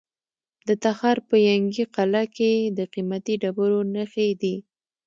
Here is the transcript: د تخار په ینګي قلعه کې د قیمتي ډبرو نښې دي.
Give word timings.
د 0.67 0.69
تخار 0.83 1.17
په 1.29 1.35
ینګي 1.49 1.85
قلعه 1.95 2.23
کې 2.35 2.51
د 2.77 2.79
قیمتي 2.93 3.33
ډبرو 3.41 3.79
نښې 3.93 4.29
دي. 4.41 4.55